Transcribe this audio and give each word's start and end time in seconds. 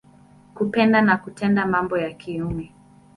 Kupenda 0.53 1.01
na 1.01 1.17
kutenda 1.17 1.65
mambo 1.65 1.97
ya 1.97 2.11
kiume. 2.13 2.71